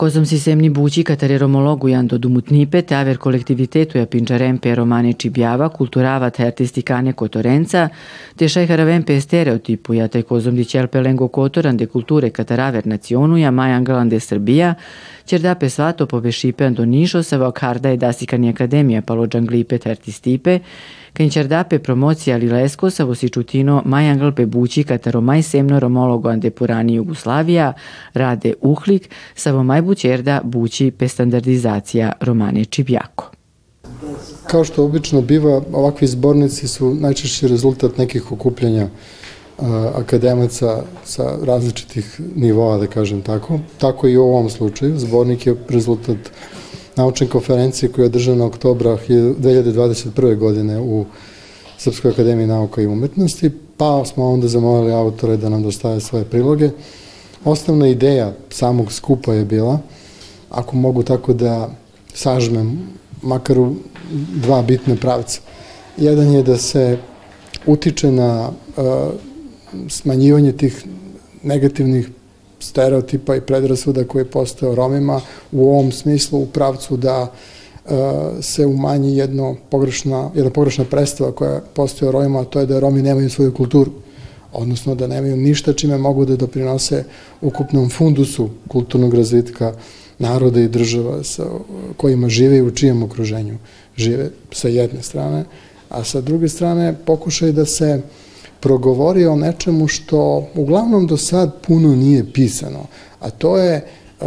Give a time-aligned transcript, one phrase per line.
[0.00, 5.68] Kozom si semni bući katare romologujan do dumutnipe te aver kolektivitetu ja pinčarempe romane čibjava,
[5.68, 7.88] kulturavat artistikane kotorenca,
[8.36, 13.50] te šajharavempe stereotipu ja te kozom di čelpe lengo kotoran de kulture kataraver nacionu ja
[13.50, 14.74] majangalan de Srbija,
[15.30, 19.90] ćer da pe svato povešipe do Nišo sa vakharda je dasikani akademija palo džanglipe te
[19.90, 20.58] artistipe,
[21.16, 27.72] Cancerdape promocija Lilesko sa vosičutino Majangal pe bući kataro maj semno romologo ande purani Jugoslavija
[28.14, 33.30] rade uhlik sa vo maj bućerda bući pe standardizacija romane Čibjako.
[34.46, 38.88] Kao što obično biva, ovakvi zbornici su najčešći rezultat nekih okupljanja
[39.94, 43.58] akademaca sa različitih nivoa, da kažem tako.
[43.78, 44.98] Tako i u ovom slučaju.
[44.98, 46.16] Zbornik je rezultat
[46.96, 50.36] naučne konferencije koja je održana oktobra 2021.
[50.36, 51.04] godine u
[51.78, 56.70] Srpskoj akademiji nauka i umetnosti, pa smo onda zamolili autore da nam dostave svoje priloge.
[57.44, 59.78] Osnovna ideja samog skupa je bila,
[60.50, 61.70] ako mogu tako da
[62.14, 62.88] sažmem,
[63.22, 63.74] makar u
[64.34, 65.40] dva bitne pravca.
[65.96, 66.98] Jedan je da se
[67.66, 68.84] utiče na uh,
[69.88, 70.84] smanjivanje tih
[71.42, 72.08] negativnih
[72.60, 75.20] stereotipa i predrasuda koje postoje Romima
[75.52, 77.90] u ovom smislu u pravcu da e,
[78.42, 82.80] se umanji jedno pogrešna, jedna pogrešna predstava koja postoje o Romima, a to je da
[82.80, 83.90] Romi nemaju svoju kulturu
[84.52, 87.04] odnosno da nemaju ništa čime mogu da doprinose
[87.40, 89.74] ukupnom fundusu kulturnog razvitka
[90.18, 91.46] naroda i država sa
[91.96, 93.58] kojima žive i u čijem okruženju
[93.96, 95.44] žive sa jedne strane,
[95.88, 98.29] a sa druge strane pokušaj da se uh,
[98.60, 102.86] progovorio o nečemu što uglavnom do sad puno nije pisano,
[103.20, 103.86] a to je
[104.20, 104.26] uh,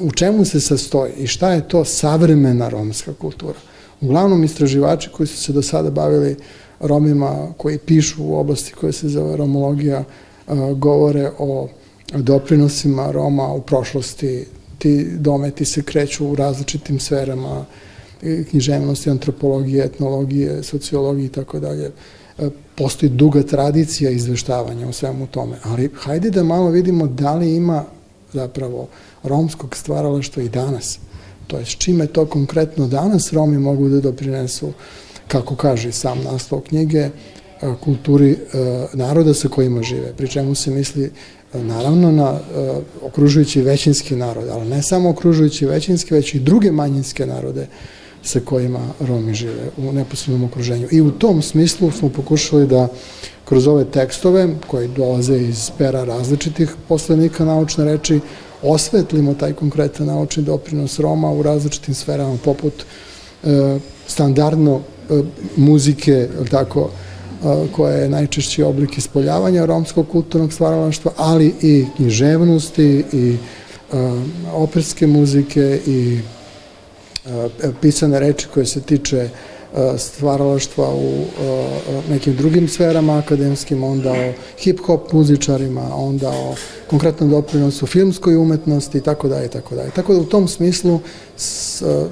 [0.00, 3.58] u čemu se sastoji i šta je to savremena romska kultura.
[4.00, 6.36] Uglavnom istraživači koji su se do sada bavili
[6.80, 10.04] Romima, koji pišu u oblasti koja se zove romologija,
[10.46, 11.68] uh, govore o
[12.14, 14.46] doprinosima Roma u prošlosti,
[14.78, 17.64] ti dometi se kreću u različitim sferama,
[18.50, 21.90] književnosti, antropologije, etnologije, sociologije i tako dalje
[22.74, 27.84] postoji duga tradicija izveštavanja o svemu tome, ali hajde da malo vidimo da li ima
[28.32, 28.88] zapravo
[29.22, 30.98] romskog stvaralaštva i danas.
[31.46, 34.72] To je s čime to konkretno danas Romi mogu da doprinesu,
[35.28, 37.08] kako kaže sam naslov knjige,
[37.84, 38.36] kulturi
[38.94, 41.10] naroda sa kojima žive, pri čemu se misli
[41.54, 42.40] naravno na
[43.02, 47.66] okružujući većinski narod, ali ne samo okružujući većinski, već i druge manjinske narode
[48.22, 50.88] sa kojima Romi žive u neposrednom okruženju.
[50.90, 52.88] I u tom smislu smo pokušali da
[53.44, 58.20] kroz ove tekstove, koji dolaze iz pera različitih poslednika naučne reči,
[58.62, 62.72] osvetlimo taj konkretan naučni doprinos Roma u različitim sferama, poput
[63.44, 65.22] e, standardno e,
[65.56, 73.36] muzike, tako, e, koja je najčešći oblik ispoljavanja romskog kulturnog stvaralaštva, ali i književnosti i
[73.36, 73.36] e,
[74.52, 76.18] operske muzike i
[77.80, 79.28] pisane reči koje se tiče e,
[79.98, 84.32] stvaralaštva u e, nekim drugim sferama akademskim, onda o
[84.64, 86.54] hip-hop muzičarima, onda o
[86.90, 89.90] konkretnom doprinosu filmskoj umetnosti i tako dalje, tako dalje.
[89.90, 91.00] Tako da u tom smislu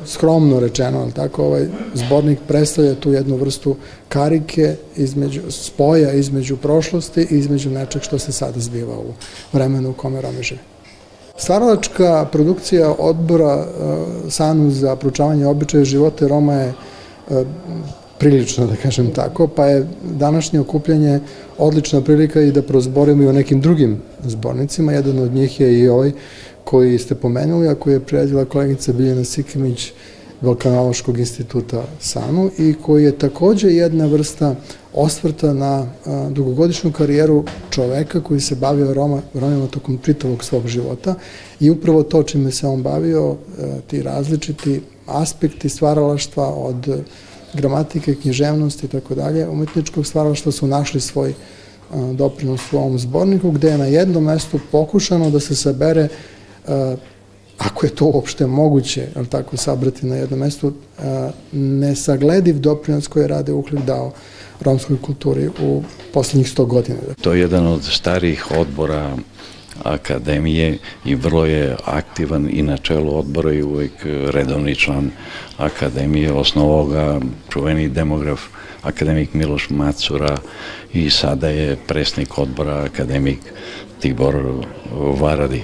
[0.06, 3.76] skromno rečeno, ali tako, ovaj zbornik predstavlja tu jednu vrstu
[4.09, 9.12] karike između, spoja između prošlosti i između nečeg što se sada zbiva u
[9.53, 10.60] vremenu u kome Rome žive.
[11.41, 17.45] Stvaralačka produkcija odbora e, SANU za proučavanje običaja života Roma je e,
[18.19, 21.21] prilično, da kažem tako, pa je današnje okupljanje
[21.59, 24.93] odlična prilika i da prozborimo i o nekim drugim zbornicima.
[24.93, 26.12] Jedan od njih je i ovaj
[26.65, 29.93] koji ste pomenuli, a koji je prijedila kolegica Biljana Sikimić
[30.40, 34.54] Balkanološkog instituta SANU i koji je takođe jedna vrsta
[34.94, 35.87] osvrta na
[36.31, 41.14] dugogodišnju karijeru čoveka koji se bavio Roma, Romima tokom čitavog svog života
[41.60, 43.37] i upravo to čime se on bavio,
[43.87, 47.02] ti različiti aspekti stvaralaštva od
[47.54, 51.34] gramatike, književnosti i tako dalje, umetničkog stvaralaštva su našli svoj
[52.12, 56.08] doprinos u ovom zborniku, gde je na jednom mestu pokušano da se sabere
[57.61, 60.73] ako je to uopšte moguće, ali tako, sabrati na jednom mestu,
[61.53, 64.12] nesaglediv doprinos koji rade Uhlik dao
[64.61, 66.99] romskoj kulturi u poslednjih 100 godina.
[67.21, 69.17] To je jedan od starijih odbora
[69.83, 73.93] akademije i vrlo je aktivan i na čelu odbora i uvek
[74.31, 75.11] redovni član
[75.59, 78.41] akademije, osnovao ga čuveni demograf
[78.83, 80.37] akademik Miloš Macura
[80.93, 83.39] i sada je presnik odbora akademik
[84.01, 84.65] Tibor
[85.21, 85.62] Varadi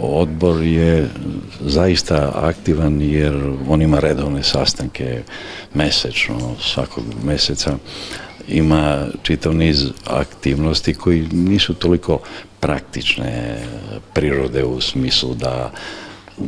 [0.00, 1.08] odbor je
[1.60, 3.34] zaista aktivan jer
[3.68, 5.22] on ima redovne sastanke
[5.74, 7.76] mesečno, svakog meseca.
[8.48, 12.18] Ima čitav niz aktivnosti koji nisu toliko
[12.60, 13.58] praktične
[14.12, 15.72] prirode u smislu da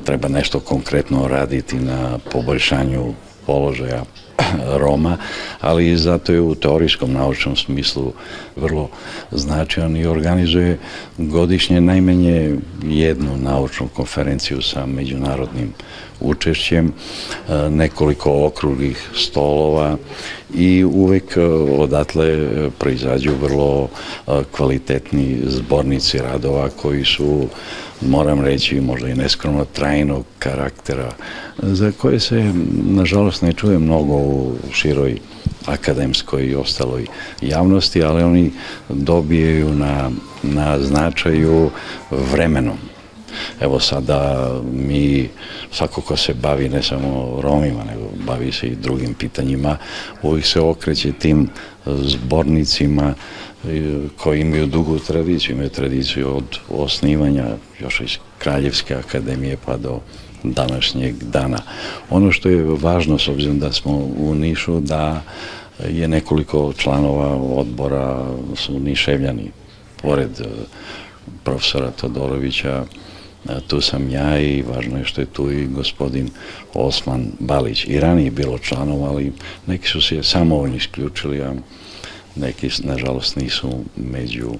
[0.04, 3.14] treba nešto konkretno raditi na poboljšanju
[3.46, 4.04] položaja
[4.82, 5.16] Roma,
[5.60, 8.12] ali zato je u teorijskom naučnom smislu
[8.56, 8.88] vrlo
[9.30, 10.78] značajan i organizuje
[11.18, 15.72] godišnje najmenje jednu naučnu konferenciju sa međunarodnim
[16.20, 16.92] učešćem,
[17.48, 19.96] e, nekoliko okruglih stolova
[20.54, 21.44] i uvek e,
[21.78, 22.48] odatle
[22.78, 27.48] proizađu vrlo e, kvalitetni zbornici radova koji su
[28.00, 31.12] moram reći možda i neskromno trajnog karaktera
[31.62, 32.52] za koje se
[32.84, 35.18] nažalost ne čuje mnogo u široj
[35.66, 37.06] akademskoj i ostaloj
[37.40, 38.52] javnosti, ali oni
[38.88, 40.10] dobijaju na,
[40.42, 41.70] na značaju
[42.10, 42.78] vremenom.
[43.60, 45.28] Evo sada mi,
[45.72, 49.76] svako ko se bavi ne samo Romima, nego bavi se i drugim pitanjima,
[50.22, 51.48] uvijek se okreće tim
[51.86, 53.14] zbornicima
[54.16, 57.44] koji imaju dugu tradiciju, imaju tradiciju od osnivanja
[57.80, 60.00] još iz Kraljevske akademije pa do
[60.42, 61.58] današnjeg dana.
[62.10, 65.22] Ono što je važno s obzirom da smo u Nišu, da
[65.88, 69.50] je nekoliko članova odbora su Niševljani,
[70.02, 70.44] pored e,
[71.44, 72.84] profesora Todorovića, e,
[73.66, 76.30] tu sam ja i važno je što je tu i gospodin
[76.74, 77.84] Osman Balić.
[77.84, 79.32] I ranije bilo članova, ali
[79.66, 81.54] neki su se samo oni isključili, a
[82.36, 84.50] neki nažalost nisu među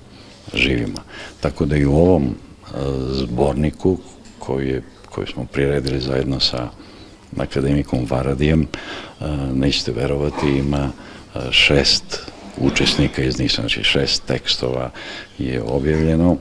[0.55, 1.01] živima.
[1.41, 2.35] Tako da i u ovom e,
[3.13, 3.99] zborniku
[4.39, 6.69] koji, je, koji smo priredili zajedno sa
[7.37, 8.67] akademikom Varadijem, e,
[9.55, 10.91] nećete verovati, ima
[11.35, 12.21] e, šest
[12.61, 14.91] učesnika iz Nisa, znači šest tekstova
[15.39, 16.37] je objavljeno.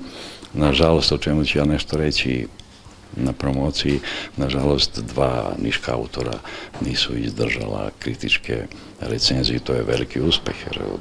[0.58, 2.48] Nažalost, o čemu ću ja nešto reći
[3.16, 4.00] na promociji.
[4.38, 6.34] Nažalost, dva niška autora
[6.82, 8.66] nisu izdržala kritičke
[9.00, 11.00] recenzije, to je veliki uspeh, jer od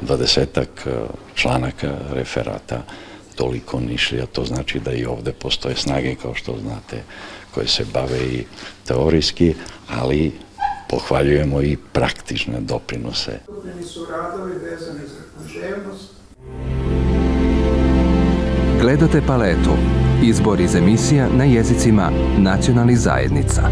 [0.00, 0.90] dvadesetak e,
[1.34, 2.82] članaka, referata,
[3.34, 7.02] toliko nišlija, to znači da i ovde postoje snage, kao što znate,
[7.54, 8.44] koje se bave i
[8.86, 9.54] teorijski,
[9.88, 10.32] ali
[10.88, 13.38] pohvaljujemo i praktične doprinose.
[13.84, 16.10] su radovi vezani za književnost.
[18.80, 19.70] Gledate paletu
[20.22, 23.62] Izbor iz emisija na jezicima nacionalnih zajednica.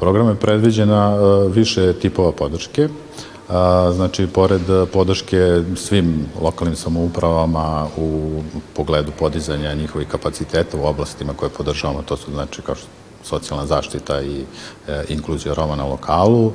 [0.00, 2.88] Program je predviđena e, više tipova podrške.
[3.92, 4.62] Znači, pored
[4.92, 8.42] podrške svim lokalnim samoupravama u
[8.76, 12.86] pogledu podizanja njihovih kapaciteta u oblastima koje podržavamo, to su znači kao što
[13.24, 14.44] socijalna zaštita i
[14.88, 16.52] e, inkluzija Roma na lokalu,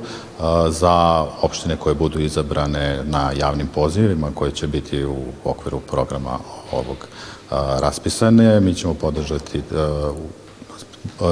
[0.68, 6.38] za opštine koje budu izabrane na javnim pozivima koje će biti u okviru programa
[6.72, 6.96] ovog
[7.80, 8.60] raspisane.
[8.60, 9.62] Mi ćemo podržati e,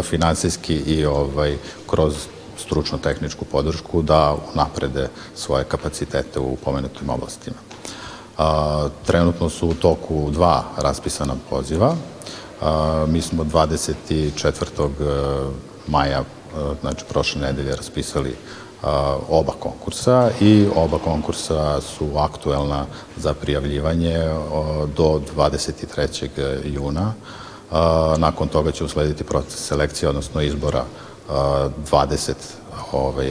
[0.03, 1.57] finansijski i ovaj,
[1.87, 2.15] kroz
[2.59, 7.57] stručno-tehničku podršku da naprede svoje kapacitete u pomenutim oblastima.
[9.07, 11.97] Trenutno su u toku dva raspisana poziva.
[13.07, 14.89] Mi smo 24.
[14.89, 15.51] E,
[15.87, 16.25] maja, e,
[16.81, 18.37] znači prošle nedelje, raspisali
[19.29, 22.87] oba konkursa i oba konkursa su aktuelna
[23.17, 24.19] za prijavljivanje
[24.97, 26.29] do 23.
[26.65, 27.13] juna.
[28.17, 30.85] Nakon toga će uslediti proces selekcije, odnosno izbora
[31.29, 32.33] 20
[32.93, 33.31] ovaj,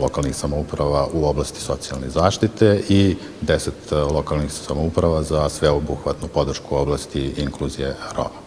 [0.00, 3.70] lokalnih samouprava u oblasti socijalne zaštite i 10
[4.12, 8.44] lokalnih samouprava za sveobuhvatnu podršku u oblasti inkluzije Roma.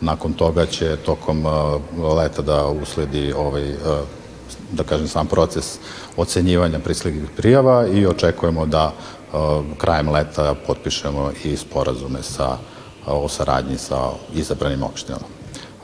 [0.00, 1.46] Nakon toga će tokom
[2.16, 3.74] leta da usledi ovaj,
[4.72, 5.78] da kažem, sam proces
[6.16, 8.92] ocenjivanja prisligih prijava i očekujemo da
[9.78, 12.56] krajem leta potpišemo i sporazume sa,
[13.06, 15.39] o saradnji sa izabranim opštinama.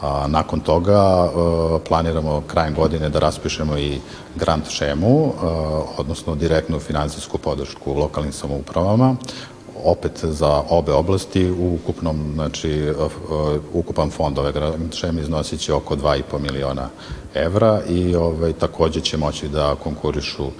[0.06, 3.98] A, nakon toga a, e, planiramo krajem godine da raspišemo i
[4.34, 5.48] grant šemu, a, e,
[5.98, 9.16] odnosno direktnu finansijsku podršku lokalnim samoupravama,
[9.84, 12.92] opet za obe oblasti u ukupnom, znači, e,
[13.72, 16.88] ukupan fond ove grant šeme iznosit će oko 2,5 miliona
[17.36, 20.52] evra i ovaj, takođe će moći da konkurišu uh,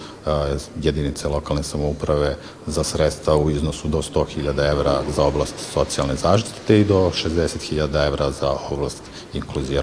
[0.82, 6.84] jedinice lokalne samouprave za sredstva u iznosu do 100.000 evra za oblast socijalne zaštite i
[6.84, 9.02] do 60.000 evra za oblast
[9.34, 9.82] inkluzije.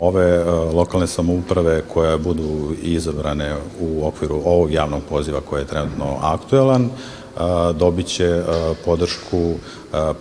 [0.00, 6.90] Ove lokalne samouprave koje budu izabrane u okviru ovog javnog poziva koji je trenutno aktuelan,
[7.74, 8.42] dobit će
[8.84, 9.54] podršku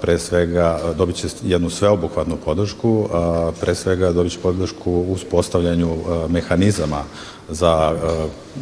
[0.02, 3.10] pre svega, dobit će jednu sveobuhvatnu podršku,
[3.62, 5.96] pre svega dobit će podršku u uspostavljanju
[6.30, 7.04] mehanizama
[7.50, 7.94] za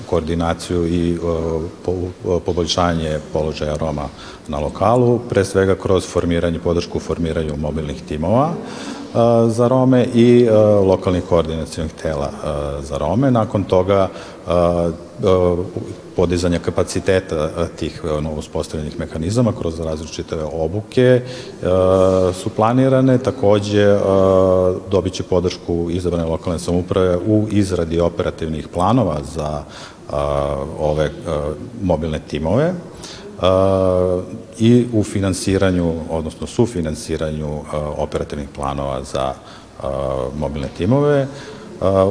[0.09, 1.17] koordinaciju i
[2.45, 4.07] poboljšanje položaja Roma
[4.47, 8.53] na lokalu, pre svega kroz formiranje, podršku u formiranju mobilnih timova,
[9.47, 10.49] za Rome i
[10.85, 12.29] lokalnih koordinacijonih tela
[12.81, 13.31] za Rome.
[13.31, 14.07] Nakon toga
[16.15, 17.49] podizanja kapaciteta
[17.79, 18.03] tih
[18.37, 21.21] uspostavljenih mehanizama kroz različite obuke
[22.33, 23.17] su planirane.
[23.17, 23.97] Takođe
[24.91, 29.63] dobit će podršku izabrane lokalne samuprave u izradi operativnih planova za
[30.79, 31.11] ove
[31.81, 32.73] mobilne timove
[34.59, 37.61] i u finansiranju, odnosno sufinansiranju
[37.97, 39.33] operativnih planova za
[40.37, 41.27] mobilne timove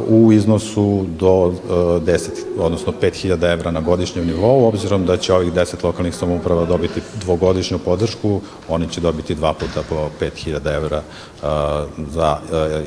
[0.09, 5.85] u iznosu do 10, odnosno 5000 evra na godišnjem nivou, obzirom da će ovih 10
[5.85, 11.03] lokalnih samouprava dobiti dvogodišnju podršku, oni će dobiti dva puta po 5000 evra
[12.11, 12.37] za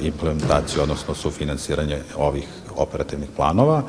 [0.02, 3.84] implementaciju, odnosno sufinansiranje ovih operativnih planova.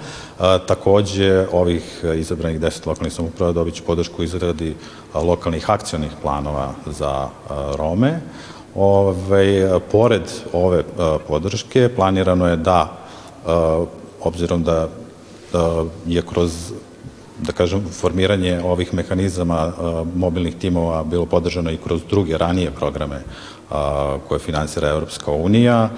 [0.66, 4.74] Takođe, ovih izabranih 10 lokalnih samouprava dobit će podršku izradi
[5.14, 7.28] lokalnih akcionih planova za
[7.78, 8.20] Rome.
[8.74, 10.22] Ove, pored
[10.52, 10.82] ove
[11.28, 12.96] podrške planirano je da,
[14.20, 14.88] obzirom da
[16.06, 16.72] je kroz
[17.40, 19.72] da kažem, formiranje ovih mehanizama
[20.16, 23.22] mobilnih timova bilo podržano i kroz druge ranije programe
[24.28, 25.90] koje finansira Evropska unija,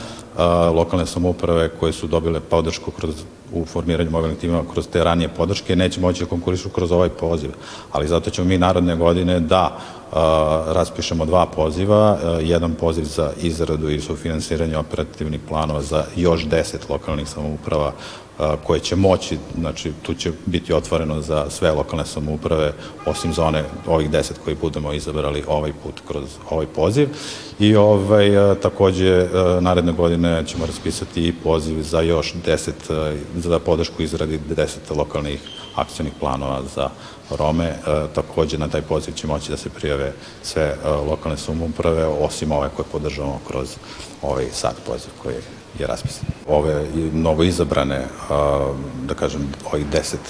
[0.75, 3.15] lokalne samouprave koje su dobile podršku kroz
[3.53, 7.51] u formiranju mobilnih timova kroz te ranije podrške neće moći da konkurišu kroz ovaj poziv.
[7.93, 9.79] Ali zato ćemo mi narodne godine da
[10.67, 17.29] raspišemo dva poziva, jedan poziv za izradu i sufinansiranje operativnih planova za još deset lokalnih
[17.29, 17.93] samouprava
[18.67, 22.73] koje će moći, znači tu će biti otvoreno za sve lokalne samouprave,
[23.07, 27.09] osim za one, ovih deset koji budemo izabrali ovaj put kroz ovaj poziv.
[27.59, 28.31] I ovaj,
[28.63, 29.27] takođe
[29.61, 32.91] naredne godine ćemo raspisati i poziv za još deset,
[33.35, 35.41] za podršku izradi deset lokalnih
[35.75, 36.89] akcijnih planova za
[37.31, 37.65] Rome.
[37.65, 37.77] E,
[38.15, 40.13] takođe na taj poziv će moći da se prijave
[40.43, 43.69] sve lokalne samouprave, osim ove koje podržavamo kroz
[44.23, 45.35] ovaj sad poziv koji
[45.79, 46.25] je raspisan.
[46.49, 48.07] Ove novo izabrane,
[49.03, 50.21] da kažem, ovih deset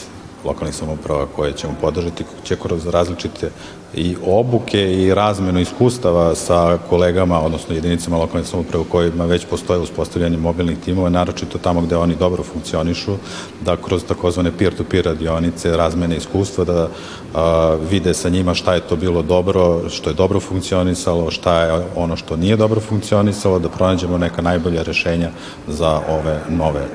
[0.45, 3.51] lokalnih samouprava koje ćemo podržati će kroz različite
[3.95, 9.81] i obuke i razmenu iskustava sa kolegama, odnosno jedinicama lokalne samouprave u kojima već postoje
[9.81, 13.17] uspostavljanje mobilnih timova, naročito tamo gde oni dobro funkcionišu,
[13.65, 16.89] da kroz takozvane peer-to-peer radionice razmene iskustva, da
[17.35, 21.87] a, vide sa njima šta je to bilo dobro, što je dobro funkcionisalo, šta je
[21.97, 25.31] ono što nije dobro funkcionisalo, da pronađemo neka najbolja rešenja
[25.69, 26.87] za ove nove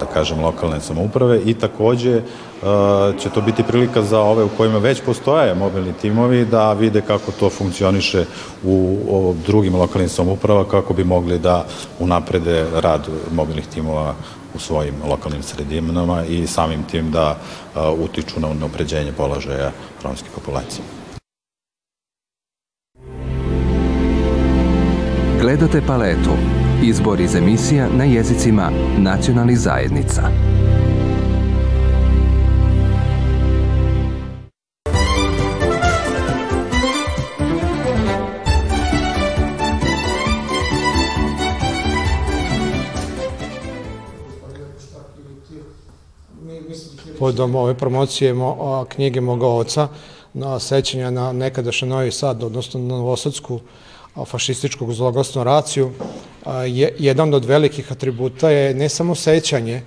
[0.00, 1.40] da kažem, lokalne samouprave.
[1.46, 2.22] I takođe
[3.18, 7.32] će to biti prilika za ove u kojima već postoje mobilni timovi da vide kako
[7.32, 8.24] to funkcioniše
[8.64, 11.66] u drugim lokalnim samouprava kako bi mogli da
[11.98, 14.14] unaprede rad mobilnih timova
[14.54, 17.36] u svojim lokalnim sredinama i samim tim da
[17.98, 19.70] utiču na unapređenje položaja
[20.04, 20.84] romske populacije.
[25.40, 26.30] Gledate paletu.
[26.82, 30.22] Izbor iz emisija na jezicima nacionalnih zajednica.
[47.18, 49.88] Podom ove promocije mo, knjige moga oca
[50.32, 53.60] na sećanja na nekadašnji Novi Sad, odnosno na Novosadsku
[54.26, 55.90] fašističkog zloglasnu raciju,
[56.66, 59.82] je, jedan od velikih atributa je ne samo sećanje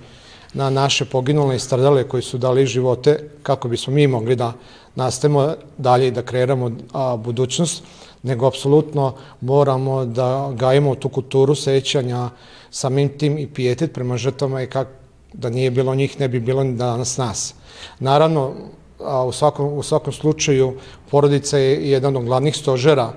[0.54, 4.52] na naše poginule i stradale koji su dali živote kako bismo mi mogli da
[4.94, 6.70] nastavimo dalje i da kreiramo
[7.16, 7.82] budućnost,
[8.22, 12.30] nego apsolutno moramo da gajimo tu kulturu sećanja
[12.70, 14.90] samim tim i pijetet prema žrtvama i kako
[15.32, 17.54] da nije bilo njih, ne bi bilo ni danas nas.
[18.00, 18.54] Naravno,
[19.00, 20.76] a u, svakom, u svakom slučaju
[21.10, 23.12] porodica je jedan od glavnih stožera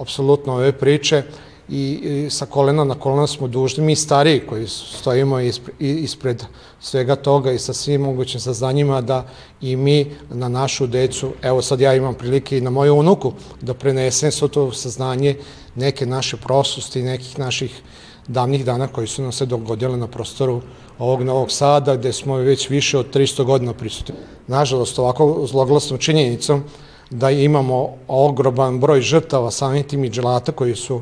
[0.00, 1.22] apsolutno ove priče
[1.68, 6.44] i, sa kolena na kolena smo dužni, mi stariji koji stojimo ispred, ispred
[6.80, 9.26] svega toga i sa svim mogućim saznanjima da
[9.60, 13.74] i mi na našu decu, evo sad ja imam prilike i na moju unuku da
[13.74, 15.36] prenesem svo to saznanje
[15.74, 17.82] neke naše prostosti, nekih naših
[18.28, 20.60] davnih dana koji su nam se dogodile na prostoru
[20.98, 24.14] ovog Novog Sada, gde smo već više od 300 godina prisutni.
[24.46, 26.62] Nažalost, ovako zloglasnom činjenicom
[27.10, 31.00] da imamo ogroban broj žrtava samim tim i dželata koji su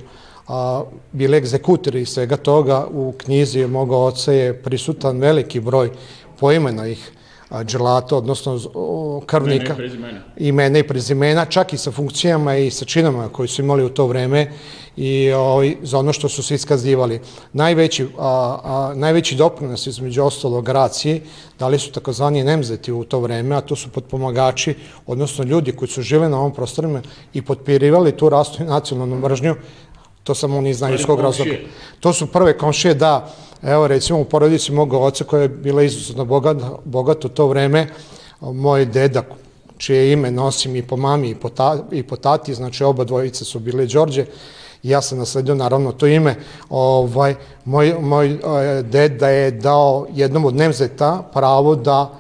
[0.48, 2.86] a, bili egzekutori svega toga.
[2.92, 5.90] U knjizi moga oca je prisutan veliki broj
[6.40, 7.12] poimena ih
[7.50, 8.60] dželata, odnosno
[9.26, 9.64] krvnika.
[9.64, 10.20] Imena i prezimena.
[10.36, 14.06] Imena i prezimena, čak i sa funkcijama i sa činama koji su imali u to
[14.06, 14.52] vreme
[14.96, 17.20] i o, ovaj, za ono što su se iskazivali.
[17.52, 21.22] Najveći, a, a, najveći doprinos između ostalog raciji
[21.58, 24.74] dali su takozvani nemzeti u to vreme, a to su potpomagači,
[25.06, 27.02] odnosno ljudi koji su živeli na ovom prostorima
[27.34, 29.54] i potpirivali tu rastu nacionalnu mržnju,
[30.26, 31.54] to samo oni znaju iz kog razloga.
[32.00, 33.30] To su prve komšije, da,
[33.62, 37.86] Evo recimo u porodici mog oca koja je bila izuzetno bogat, bogat u to vreme,
[38.40, 39.22] moj deda
[39.78, 43.44] čije ime nosim i po mami i po, ta, i po tati, znači oba dvojice
[43.44, 44.26] su bile Đorđe,
[44.82, 46.34] ja sam nasledio naravno to ime,
[46.70, 52.10] ovaj, moj, moj eh, deda je dao jednom od Nemzeta pravo da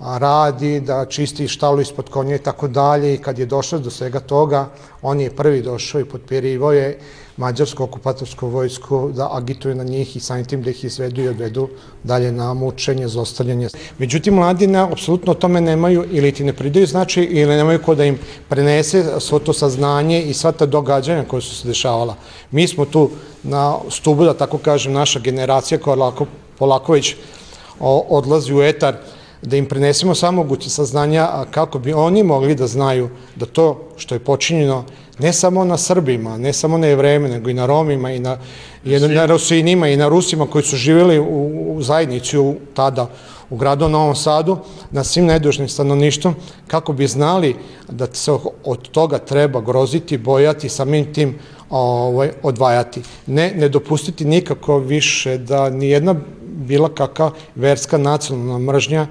[0.00, 4.20] radi, da čisti štalu ispod konja i tako dalje i kad je došao do svega
[4.20, 4.68] toga,
[5.02, 6.98] on je prvi došao i potpirivo je
[7.36, 11.68] mađarsko okupatorsko vojsko da agituje na njih i samim tim da ih izvedu i odvedu
[12.02, 13.68] dalje na mučenje, zostavljanje.
[13.98, 18.04] Međutim, mladine apsolutno o tome nemaju ili ti ne pridaju značaj ili nemaju ko da
[18.04, 22.16] im prenese svo to saznanje i sva ta događanja koje su se dešavala.
[22.50, 23.10] Mi smo tu
[23.42, 26.26] na stubu, da tako kažem, naša generacija koja lako,
[26.58, 27.16] polako već
[27.80, 28.96] odlazi u etar,
[29.42, 34.18] da im prenesemo samoguće saznanja kako bi oni mogli da znaju da to što je
[34.18, 34.84] počinjeno
[35.18, 38.38] ne samo na Srbima, ne samo na Jevreme, nego i na Romima i na,
[38.84, 43.08] na Rusinima i na Rusima koji su živjeli u, zajednici u, tada
[43.50, 44.58] u gradu Novom Sadu,
[44.90, 46.34] na svim nedužnim stanovništvom,
[46.66, 47.56] kako bi znali
[47.88, 48.32] da se
[48.64, 51.38] od toga treba groziti, bojati, samim tim
[51.70, 53.02] ovaj, odvajati.
[53.26, 59.06] Ne, ne dopustiti nikako više da ni jedna bila kakva verska nacionalna mržnja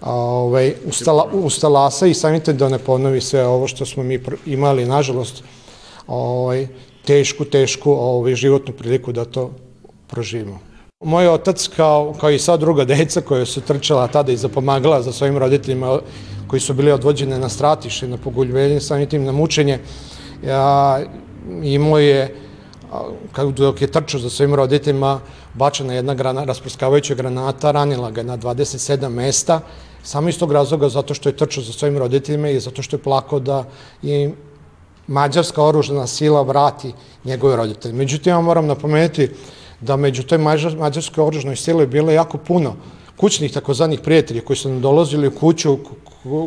[0.00, 5.42] ovaj, ustala, ustalasa i samite da ne ponovi sve ovo što smo mi imali, nažalost,
[6.06, 6.66] ovaj,
[7.04, 9.50] tešku, tešku ovaj, životnu priliku da to
[10.06, 10.58] proživimo.
[11.04, 15.38] Moj otac, kao, i sva druga deca koja su trčala tada i zapomagala za svojim
[15.38, 15.98] roditeljima
[16.46, 19.78] koji su bili odvođene na stratiše, na poguljvenje, samim tim na mučenje,
[20.42, 21.00] ja,
[21.62, 22.34] imao je,
[23.32, 25.20] kako dok je trčao za svojim roditeljima,
[25.54, 29.60] bačena jedna grana, rasprskavajuća granata, ranila ga na 27 mesta,
[30.08, 33.02] Samo iz tog razloga zato što je trčao za svojim roditeljima i zato što je
[33.02, 33.64] plakao da
[34.02, 34.30] i
[35.06, 36.92] mađarska oružana sila vrati
[37.24, 37.94] njegove roditelje.
[37.94, 39.28] Međutim, ja moram napomenuti
[39.80, 40.38] da među toj
[40.78, 42.72] mađarskoj oružnoj sile je bilo jako puno
[43.16, 45.76] kućnih takozvanih prijatelja koji su nam dolazili u kuću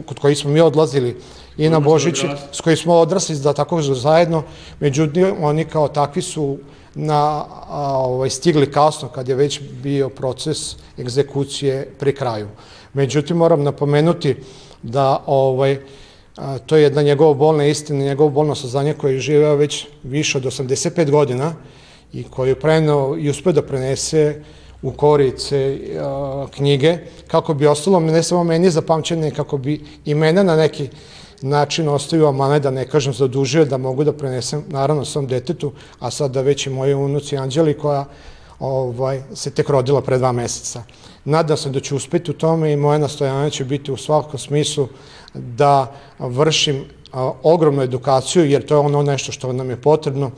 [0.05, 1.17] kod kojih smo mi odlazili
[1.57, 4.43] i na Božić, s kojih smo odrasli da tako zajedno,
[4.79, 6.57] međutim oni kao takvi su
[6.95, 12.47] na, a, ovaj, stigli kasno kad je već bio proces egzekucije pri kraju.
[12.93, 14.35] Međutim, moram napomenuti
[14.83, 15.77] da ovaj,
[16.37, 20.37] a, to je jedna njegova bolna istina, njegovo bolno saznanje koje je živeo već više
[20.37, 21.53] od 85 godina
[22.13, 24.43] i koji je prenao i uspio da prenese
[24.81, 30.43] u korice a, knjige, kako bi ostalo ne samo meni zapamćene, kako bi i mene
[30.43, 30.89] na neki
[31.41, 36.11] način ostaju amane, da ne kažem zadužio, da mogu da prenesem, naravno, svom detetu, a
[36.11, 38.05] sad da već i moje unuci Anđeli, koja
[38.59, 40.83] ovaj, se tek rodila pre dva meseca.
[41.25, 44.87] Nadam se da ću uspeti u tome i moje nastojanje će biti u svakom smislu
[45.33, 46.85] da vršim
[47.43, 50.31] ogromnu edukaciju, jer to je ono nešto što nam je potrebno.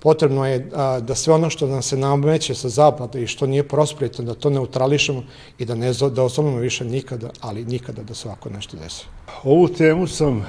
[0.00, 0.58] Potrebno je
[1.00, 4.50] da sve ono što nam se nameće sa zapada i što nije prosperitetno, da to
[4.50, 5.22] neutrališemo
[5.58, 9.04] i da ne da ostavimo više nikada, ali nikada da se ovako nešto desi.
[9.42, 10.46] Ovu temu sam,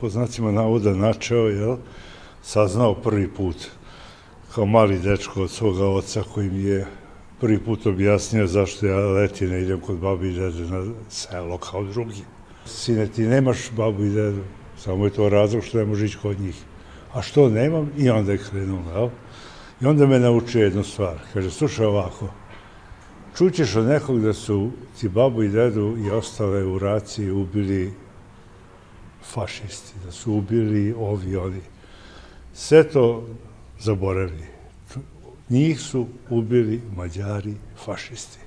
[0.00, 1.76] po znacima navoda, načeo, jel,
[2.42, 3.56] saznao prvi put
[4.54, 6.86] kao mali dečko od svoga oca koji mi je
[7.40, 11.84] prvi put objasnio zašto ja leti ne idem kod babi i dede na selo kao
[11.84, 12.24] drugi.
[12.66, 14.42] Sine, ti nemaš babu i dedu,
[14.78, 16.56] samo je to razlog što ne može ići kod njih.
[17.12, 17.90] A što nemam?
[17.96, 19.08] I onda je krenuo, jel?
[19.80, 21.18] I onda me naučio jednu stvar.
[21.32, 22.28] Kaže, slušaj ovako,
[23.36, 24.70] čućeš od nekog da su
[25.00, 27.92] ti babu i dedu i ostale u raciji ubili
[29.34, 31.60] fašisti, da su ubili ovi, oni.
[32.54, 33.26] Sve to
[33.80, 34.46] zaboravi.
[35.50, 38.38] Njih su ubili Mađari fašisti.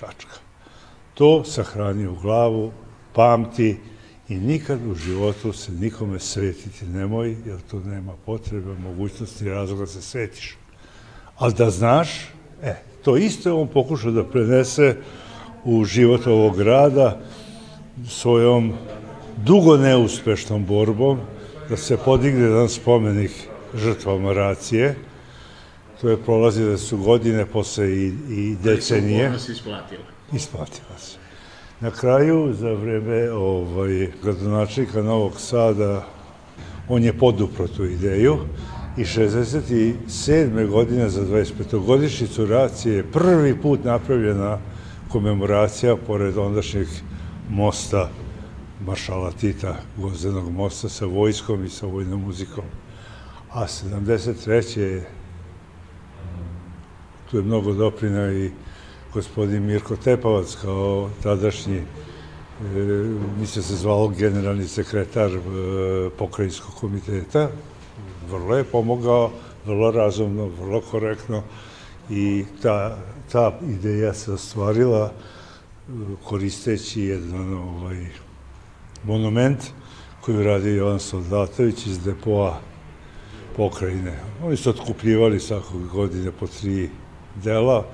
[0.00, 0.36] Tačka.
[1.14, 2.72] To sahrani u glavu,
[3.12, 3.76] pamti
[4.28, 9.80] i nikad u životu se nikome svetiti nemoj, jer to nema potrebe, mogućnosti i razloga
[9.80, 10.56] da se svetiš.
[11.36, 12.08] Ali da znaš,
[12.62, 14.96] e, to isto je on pokušao da prenese
[15.64, 17.20] u život ovog grada
[18.08, 18.72] svojom
[19.36, 21.18] dugo neuspešnom borbom
[21.68, 23.32] da se podigne jedan spomenik
[23.74, 24.96] žrtvama racije,
[26.00, 29.28] To je prolazi da su godine posle i, i decenije.
[29.28, 30.04] Ali se isplatila.
[30.32, 31.25] Isplatila se.
[31.80, 36.06] Na kraju, za vreme ovaj, gradonačnika Novog Sada,
[36.88, 38.38] on je podupro tu ideju
[38.96, 40.68] i 67.
[40.68, 42.48] godine za 25.
[42.48, 44.58] racije je prvi put napravljena
[45.08, 46.86] komemoracija pored ondašnjeg
[47.50, 48.10] mosta
[48.86, 52.64] maršala Tita, gozdenog mosta sa vojskom i sa vojnom muzikom.
[53.52, 54.78] A 73.
[54.78, 55.08] je
[57.30, 58.50] tu je mnogo doprina i
[59.16, 61.82] gospodin Mirko Tepavac kao tadašnji
[62.60, 62.64] E,
[63.40, 65.40] mislim se zvao generalni sekretar e,
[66.18, 67.48] pokrajinskog komiteta,
[68.30, 69.30] vrlo je pomogao,
[69.66, 71.42] vrlo razumno, vrlo korektno
[72.10, 72.98] i ta,
[73.32, 75.92] ta ideja se ostvarila e,
[76.24, 78.06] koristeći jedan ovaj,
[79.04, 79.58] monument
[80.20, 82.58] koji radi Jovan Soldatović iz depoa
[83.56, 84.18] pokrajine.
[84.44, 86.90] Oni su otkupljivali svakog godine po tri
[87.34, 87.84] dela,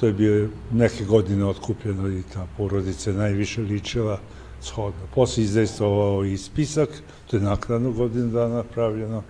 [0.00, 4.20] To je bio neke godine otkupljeno i ta porodica najviše ličila
[4.62, 5.00] shodno.
[5.14, 6.88] Posle izdejstvovao i spisak,
[7.26, 9.22] to je nakladno godinu dana napravljeno,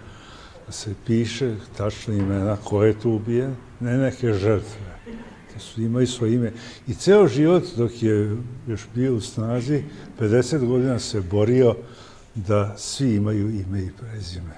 [0.66, 4.88] da se piše tačno imena ko je tu ubijen, ne neke žrtve.
[5.54, 6.52] Da su imaju svoje ime.
[6.86, 9.82] I ceo život dok je još bio u snazi,
[10.20, 11.76] 50 godina se borio
[12.34, 14.56] da svi imaju ime i prezime.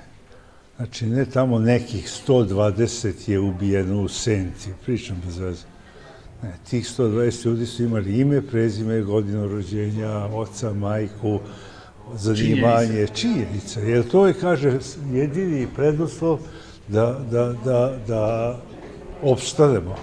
[0.76, 5.64] Znači, ne tamo nekih 120 je ubijeno u Senti, pričam bez veze
[6.42, 11.38] Ne, tih 120 ljudi su imali ime, prezime, godinu rođenja, oca, majku,
[12.14, 13.80] zanimanje, činjenica.
[13.80, 14.78] Jer to je, kaže,
[15.12, 16.38] jedini preduslov
[16.88, 18.56] da, da, da, da
[19.22, 19.96] opstanemo.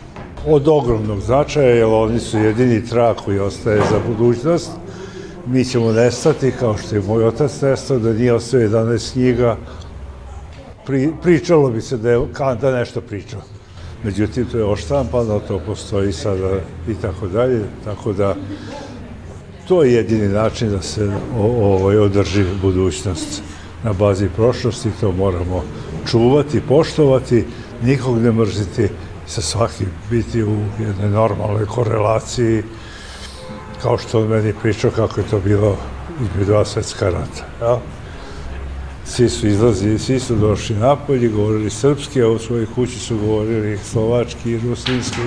[0.48, 4.72] Od ogromnog značaja, jer oni su jedini trak koji ostaje za budućnost.
[5.46, 9.58] Mi ćemo nestati, kao što je moj otac nestao, da nije ostao 11 knjiga.
[10.86, 13.57] Pri, pričalo bi se da je Kanta nešto pričao
[14.04, 18.36] međutim to je oštampano, to postoji sada i tako dalje, tako da
[19.68, 23.42] to je jedini način da se ovaj, održi budućnost
[23.84, 25.64] na bazi prošlosti, to moramo
[26.12, 27.46] čuvati, poštovati,
[27.84, 28.90] nikog ne mrziti,
[29.28, 32.64] sa svakim biti u jednoj normalnoj korelaciji,
[33.82, 35.78] kao što on meni pričao kako je to bilo
[36.22, 37.46] između dva svetska rata.
[37.62, 37.80] Ja?
[39.08, 43.78] Svi su izlazili, svi su došli napolje, govorili srpski, a u svojoj kući su govorili
[43.78, 45.22] slovački, rusinski,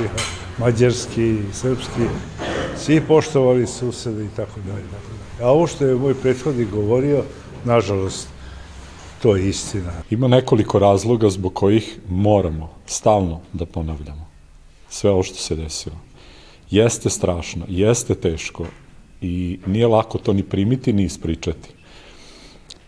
[0.59, 2.03] mađarski, srpski.
[2.77, 4.85] Svi poštovali susede i tako dalje.
[5.43, 7.25] A ovo što je moj prethodnik govorio,
[7.65, 8.29] nažalost,
[9.23, 9.93] to je istina.
[10.11, 14.27] Ima nekoliko razloga zbog kojih moramo stalno da ponavljamo
[14.89, 15.97] sve ovo što se desilo.
[16.71, 18.67] Jeste strašno, jeste teško
[19.21, 21.80] i nije lako to ni primiti ni ispričati.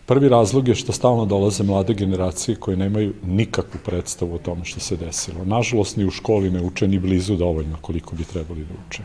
[0.05, 4.79] Prvi razlog je što stalno dolaze mlade generacije koje nemaju nikakvu predstavu o tome što
[4.79, 5.45] se desilo.
[5.45, 9.03] Nažalost, ni u školi ne uče ni blizu dovoljno koliko bi trebali da uče.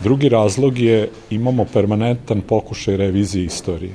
[0.00, 3.94] Drugi razlog je imamo permanentan pokušaj revizije istorije.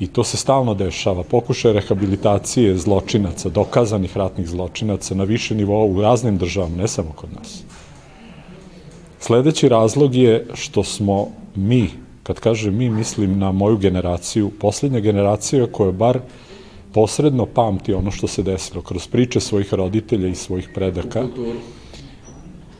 [0.00, 1.22] I to se stalno dešava.
[1.22, 7.32] Pokušaj rehabilitacije zločinaca, dokazanih ratnih zločinaca na više nivoa u raznim državama, ne samo kod
[7.32, 7.62] nas.
[9.20, 11.90] Sledeći razlog je što smo mi,
[12.24, 16.18] Kad kažem mi, mislim na moju generaciju, poslednja generacija koja bar
[16.94, 21.24] posredno pamti ono što se desilo kroz priče svojih roditelja i svojih predaka,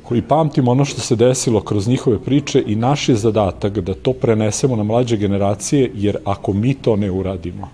[0.02, 4.12] koji pamtimo ono što se desilo kroz njihove priče i naš je zadatak da to
[4.12, 7.68] prenesemo na mlađe generacije, jer ako mi to ne uradimo,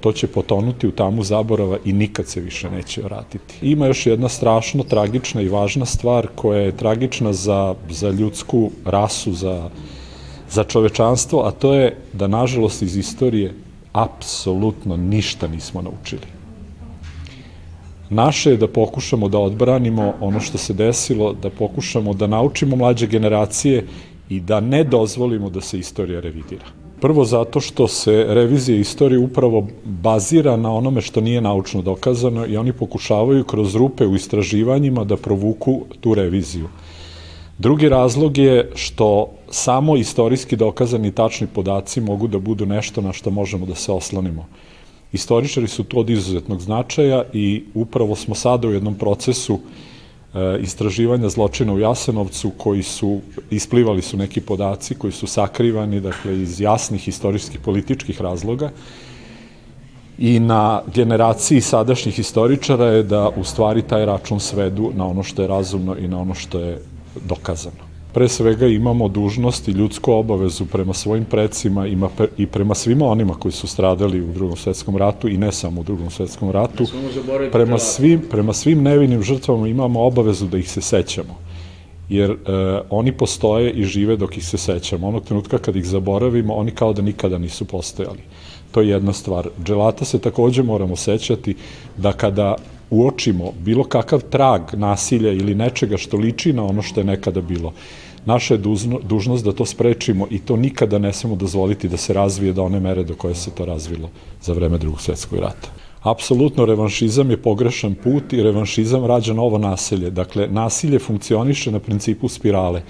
[0.00, 3.54] to će potonuti u tamu zaborava i nikad se više neće vratiti.
[3.62, 9.32] Ima još jedna strašno tragična i važna stvar koja je tragična za, za ljudsku rasu,
[9.32, 9.70] za
[10.54, 13.54] za čovečanstvo, a to je da, nažalost, iz istorije
[13.92, 16.30] apsolutno ništa nismo naučili.
[18.10, 23.06] Naše je da pokušamo da odbranimo ono što se desilo, da pokušamo da naučimo mlađe
[23.06, 23.86] generacije
[24.28, 26.64] i da ne dozvolimo da se istorija revidira.
[27.00, 32.56] Prvo zato što se revizija istorije upravo bazira na onome što nije naučno dokazano i
[32.56, 36.68] oni pokušavaju kroz rupe u istraživanjima da provuku tu reviziju.
[37.58, 43.30] Drugi razlog je što samo istorijski dokazani tačni podaci mogu da budu nešto na što
[43.30, 44.46] možemo da se oslonimo.
[45.12, 49.58] Istoričari su to od izuzetnog značaja i upravo smo sada u jednom procesu
[50.34, 56.42] e, istraživanja zločina u Jasenovcu koji su, isplivali su neki podaci koji su sakrivani, dakle,
[56.42, 58.70] iz jasnih istorijskih političkih razloga
[60.18, 65.42] i na generaciji sadašnjih istoričara je da u stvari taj račun svedu na ono što
[65.42, 66.82] je razumno i na ono što je
[67.28, 67.94] dokazano.
[68.12, 73.34] Pre svega imamo dužnost i ljudsku obavezu prema svojim predcima ima i prema svima onima
[73.34, 76.86] koji su stradali u drugom svetskom ratu i ne samo u drugom svetskom ratu.
[77.52, 81.34] Prema svim, prema svim nevinim žrtvama imamo obavezu da ih se sećamo
[82.08, 82.36] jer e,
[82.90, 85.08] oni postoje i žive dok ih se sećamo.
[85.08, 88.20] Onog trenutka kad ih zaboravimo, oni kao da nikada nisu postojali.
[88.70, 89.48] To je jedna stvar.
[89.64, 91.54] Dželata se takođe moramo sećati
[91.96, 92.56] da kada
[92.94, 97.72] uočimo bilo kakav trag nasilja ili nečega što liči na ono što je nekada bilo,
[98.26, 98.60] naša je
[99.02, 102.80] dužnost da to sprečimo i to nikada ne smemo dozvoliti da se razvije do one
[102.80, 104.10] mere do koje se to razvilo
[104.42, 105.68] za vreme drugog svetskog rata.
[106.04, 110.10] Apsolutno, revanšizam je pogrešan put i revanšizam rađa novo nasilje.
[110.10, 112.82] Dakle, nasilje funkcioniše na principu spirale.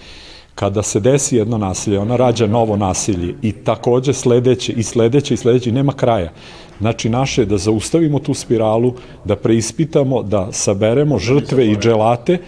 [0.54, 5.36] Kada se desi jedno nasilje, ona rađa novo nasilje i takođe sledeće i sledeće i
[5.36, 6.32] sledeće i nema kraja.
[6.80, 12.38] Znači, naše je da zaustavimo tu spiralu, da preispitamo, da saberemo žrtve i dželate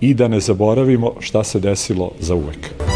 [0.00, 2.95] i da ne zaboravimo šta se desilo za uvek.